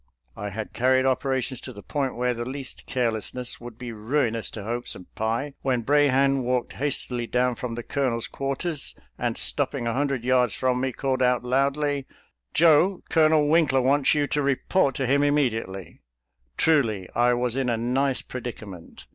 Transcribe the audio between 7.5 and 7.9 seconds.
from the